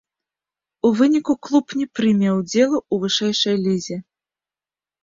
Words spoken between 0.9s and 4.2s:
выніку клуб не прыме ўдзелу ў вышэйшай лізе.